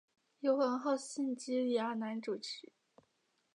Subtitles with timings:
[0.39, 2.73] 由王浩信及李亚男主持。